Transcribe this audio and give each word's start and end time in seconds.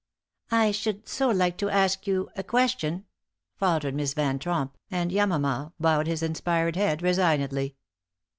"I 0.49 0.71
should 0.71 1.07
so 1.07 1.29
like 1.29 1.59
to 1.59 1.69
ask 1.69 2.07
you 2.07 2.31
a 2.35 2.41
question," 2.41 3.05
faltered 3.55 3.93
Miss 3.93 4.15
Van 4.15 4.39
Tromp, 4.39 4.75
and 4.89 5.11
Yamama 5.11 5.73
bowed 5.79 6.07
his 6.07 6.23
inspired 6.23 6.75
head, 6.75 7.03
resignedly. 7.03 7.75